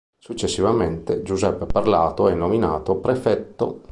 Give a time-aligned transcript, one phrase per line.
[0.17, 3.81] Successivamente Giuseppe Parlato è nominato prefetto.